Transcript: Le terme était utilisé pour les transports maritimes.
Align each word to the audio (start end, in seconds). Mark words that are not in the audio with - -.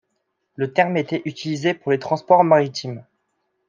Le 0.55 0.73
terme 0.73 0.97
était 0.97 1.21
utilisé 1.25 1.75
pour 1.75 1.91
les 1.91 1.99
transports 1.99 2.43
maritimes. 2.43 3.03